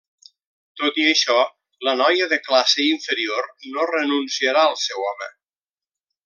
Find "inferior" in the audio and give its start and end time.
2.87-3.51